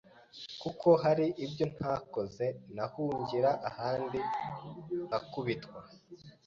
[0.61, 4.19] kuko hari ibyo ntakoze nahungira ahandi
[5.07, 5.79] nkakubitwa